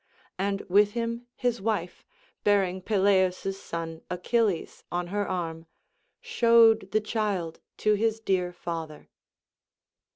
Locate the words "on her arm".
4.91-5.67